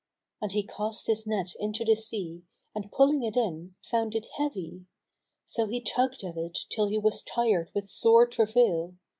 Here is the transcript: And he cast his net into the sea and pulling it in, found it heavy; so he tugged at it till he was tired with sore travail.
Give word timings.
And 0.41 0.51
he 0.51 0.63
cast 0.65 1.05
his 1.05 1.27
net 1.27 1.53
into 1.59 1.85
the 1.85 1.95
sea 1.95 2.41
and 2.73 2.91
pulling 2.91 3.21
it 3.21 3.37
in, 3.37 3.75
found 3.83 4.15
it 4.15 4.25
heavy; 4.37 4.87
so 5.45 5.67
he 5.67 5.79
tugged 5.79 6.23
at 6.23 6.37
it 6.37 6.57
till 6.71 6.87
he 6.87 6.97
was 6.97 7.21
tired 7.21 7.69
with 7.75 7.87
sore 7.87 8.25
travail. 8.25 8.95